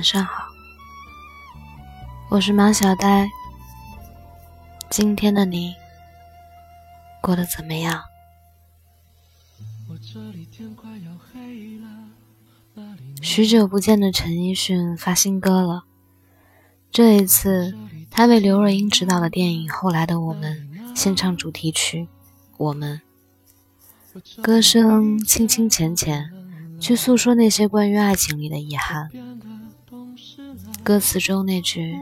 [0.00, 0.48] 晚上好，
[2.30, 3.28] 我是马小呆。
[4.88, 5.74] 今天的你
[7.20, 8.02] 过得怎么样？
[13.20, 15.84] 许久不见的陈奕迅发新歌了，
[16.90, 17.76] 这一次
[18.10, 20.66] 他为刘若英执导的电影《后来的我们》
[20.98, 22.04] 献唱主题曲
[22.56, 23.02] 《我们》，
[24.40, 26.39] 歌声清清浅浅。
[26.80, 29.10] 去诉说那些关于爱情里的遗憾。
[30.82, 31.94] 歌词中那句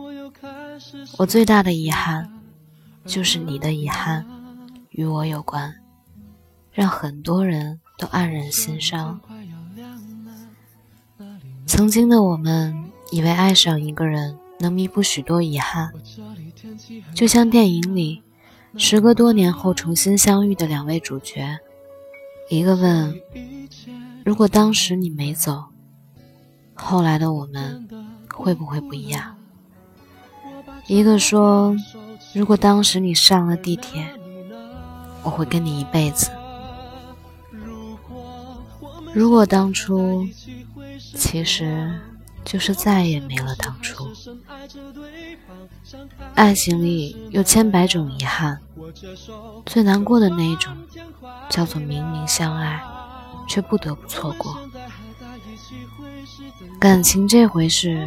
[1.19, 2.31] “我最大的遗憾，
[3.05, 4.25] 就是你的遗憾
[4.91, 5.75] 与我有关”，
[6.73, 9.21] 让很多人都黯然心伤。
[11.67, 15.93] 曾经的我们以为爱上一个人能弥补许多遗憾，
[17.15, 18.23] 就像电影里
[18.77, 21.59] 时隔多年后重新相遇的两位主角，
[22.49, 23.21] 一个问。
[24.25, 25.65] 如果当时你没走，
[26.75, 27.89] 后来的我们
[28.33, 29.37] 会不会不一样？
[30.87, 31.77] 一个说
[32.35, 34.07] ：“如果当时你上了地铁，
[35.23, 36.31] 我会跟你一辈子。”
[39.15, 40.27] 如果当初，
[41.15, 42.01] 其实
[42.49, 44.09] 就是再也没了当初。
[46.35, 48.59] 爱情里有千百种遗憾，
[49.67, 50.75] 最难过的那一种，
[51.51, 52.83] 叫做明明相爱。
[53.49, 54.59] 却不得不错过。
[56.79, 58.07] 感情这回事，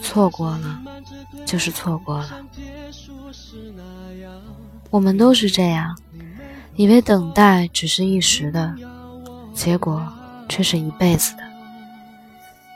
[0.00, 0.80] 错过了
[1.44, 2.30] 就是错过了。
[4.88, 5.98] 我们都是这样，
[6.76, 8.72] 以为等待只是一时的，
[9.52, 10.06] 结果
[10.48, 11.41] 却是一辈子的；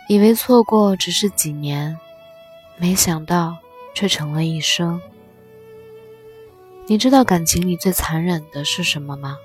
[0.08, 1.98] 以为错过只是几年，
[2.76, 3.56] 没想到
[3.94, 5.00] 却成了一生。
[6.86, 9.36] 你知道感情里最残忍的是什么吗？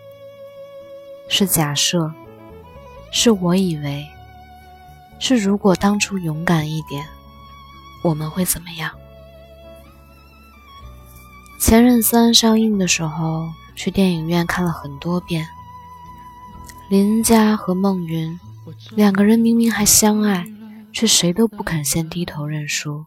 [1.28, 2.12] 是假设。
[3.14, 4.08] 是我以为，
[5.20, 7.06] 是如果当初勇敢一点，
[8.06, 8.90] 我们会怎么样？
[11.62, 15.46] 《前任三》上映的时候，去电影院看了很多遍。
[16.90, 18.40] 林佳和孟云
[18.96, 20.46] 两个人明明还相爱，
[20.92, 23.06] 却谁都不肯先低头认输，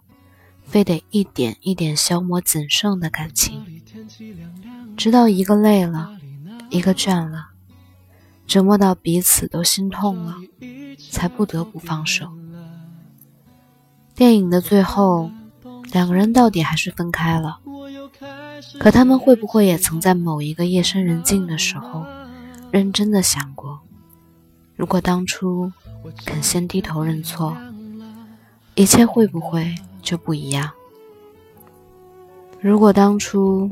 [0.64, 3.64] 非得一点一点消磨仅剩的感情，
[4.97, 6.16] 直到一个累了，
[6.70, 7.48] 一个倦了。
[8.47, 10.36] 折磨到彼此都心痛了，
[11.10, 12.28] 才不得不放手。
[14.14, 15.31] 电影的最后，
[15.91, 17.60] 两个人到底还是分开了。
[18.78, 22.04] 可他们会不会也曾在某一个夜深人静的时候，
[22.70, 23.81] 认真的想过，
[24.76, 25.70] 如果当初
[26.24, 27.56] 肯先低头认错，
[28.74, 30.70] 一切会不会就不一样？
[32.60, 33.70] 如果当初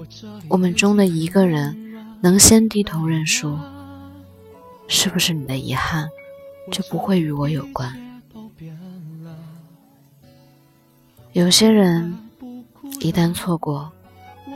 [0.49, 3.59] 我们中的一个人能先低头认输。
[4.89, 6.07] 是不是你的遗憾
[6.71, 8.21] 就不会与我有关？
[11.33, 12.15] 有些人
[13.01, 13.91] 一旦错过，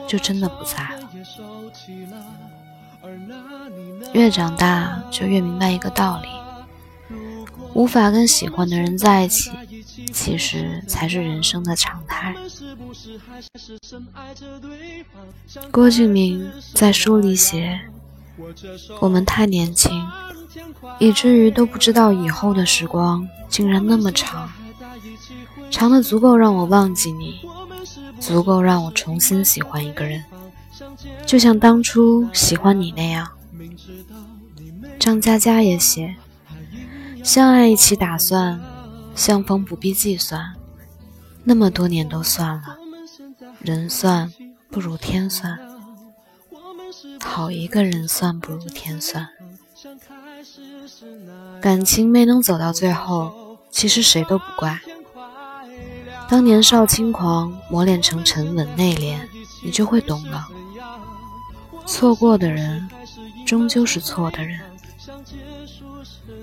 [0.06, 1.08] 就真的不在了。
[4.12, 6.28] 越长大就越明白一个道理：
[7.74, 9.50] 无法跟喜欢的人在一起，
[10.12, 12.34] 其实才是人生的常态。
[15.70, 17.80] 郭敬明在书里写。
[19.00, 19.90] 我们太年轻，
[20.98, 24.52] 以至于都不知道以后的时光竟然那么长，
[25.70, 27.40] 长的足够让我忘记你，
[28.20, 30.22] 足够让我重新喜欢一个人，
[31.26, 33.28] 就像当初喜欢你那样。
[34.98, 36.16] 张嘉佳也写：
[37.22, 38.60] 相爱一起打算，
[39.14, 40.54] 相逢不必计算，
[41.44, 42.76] 那么多年都算了，
[43.60, 44.32] 人算
[44.70, 45.58] 不如天算。
[47.20, 49.28] 好一个人算不如天算，
[51.60, 54.80] 感情没能走到最后，其实谁都不怪。
[56.28, 59.20] 当年少轻狂磨练成沉稳内敛，
[59.62, 60.48] 你就会懂了。
[61.86, 62.88] 错过的人，
[63.46, 64.60] 终究是错的人。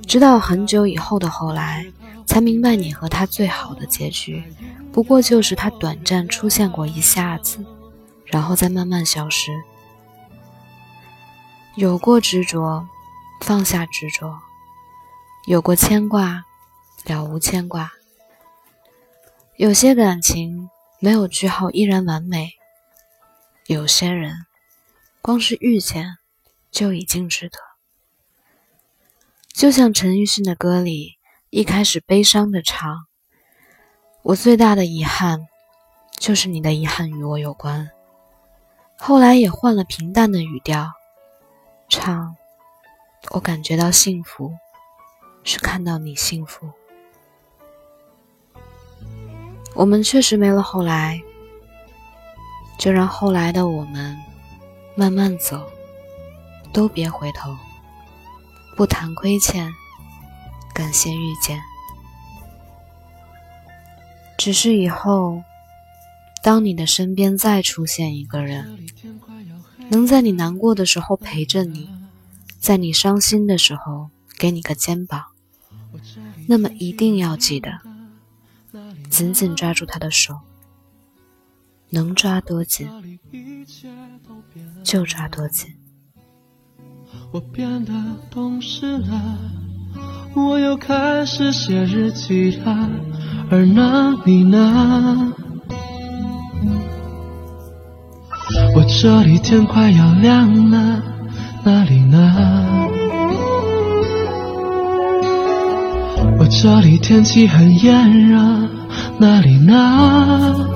[0.07, 1.85] 直到很久以后的后来，
[2.25, 4.43] 才明白你和他最好的结局，
[4.91, 7.63] 不过就是他短暂出现过一下子，
[8.25, 9.51] 然后再慢慢消失。
[11.75, 12.87] 有过执着，
[13.41, 14.27] 放下执着；
[15.47, 16.45] 有过牵挂，
[17.05, 17.91] 了无牵挂。
[19.57, 20.69] 有些感情
[20.99, 22.53] 没有句号依然完美，
[23.67, 24.45] 有些人
[25.23, 26.17] 光是遇见
[26.69, 27.57] 就已经值得。
[29.53, 31.13] 就像陈奕迅的歌里
[31.49, 33.05] 一开始悲伤的唱
[34.21, 35.47] ：“我最大的遗憾，
[36.19, 37.89] 就是你的遗憾与我有关。”
[38.99, 40.91] 后来也换了平淡的语调。
[41.87, 42.35] 唱，
[43.31, 44.51] 我感觉到幸福，
[45.45, 46.69] 是看到你幸福。
[49.73, 51.21] 我们确实没了后来，
[52.77, 54.17] 就让后来的我们
[54.95, 55.69] 慢慢走，
[56.71, 57.55] 都别回头，
[58.75, 59.73] 不谈亏欠，
[60.73, 61.59] 感谢遇见。
[64.37, 65.41] 只是以后，
[66.43, 68.87] 当你的身边再出现一个人，
[69.89, 71.89] 能在你难过的时候陪着你，
[72.59, 75.25] 在你伤心的时候给你个肩膀，
[76.47, 77.79] 那么一定要记得。
[79.09, 80.39] 紧紧抓住他的手，
[81.93, 82.89] 能抓多紧
[84.83, 85.69] 就抓多紧。
[87.31, 87.93] 我变得
[88.31, 89.37] 懂事了，
[90.35, 92.89] 我又开始写日记了，
[93.51, 95.31] 而那你呢？
[98.75, 101.03] 我这里天快要亮了，
[101.63, 102.87] 那里呢？
[106.39, 108.39] 我这里天气很炎热。
[109.19, 110.67] 那里呢？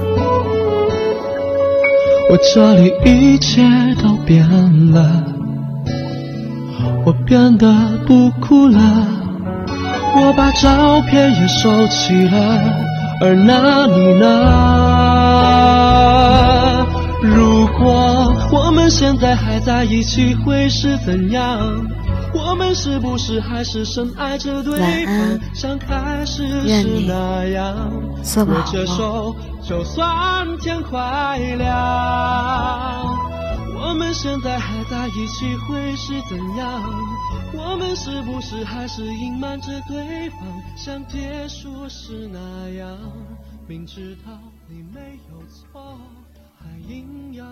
[2.30, 3.62] 我这里一切
[4.04, 4.46] 都变
[4.92, 5.24] 了，
[7.06, 7.74] 我变得
[8.06, 8.80] 不哭了，
[10.16, 12.60] 我把照片也收起了，
[13.22, 14.26] 而那你呢？
[17.24, 21.58] 如果我们现在还在一起，会是怎样？
[22.38, 27.92] 我们是不是还是深爱着对方，像开始时那样？
[28.46, 31.68] 握着手，就算天快亮。
[33.80, 36.84] 我们现在还在一起，会是怎样？
[37.54, 40.40] 我们是不是还是隐瞒着对方，
[40.76, 42.98] 像结束时那样？
[43.68, 44.32] 明知道
[44.70, 45.98] 你没有错，
[46.60, 47.46] 还硬要。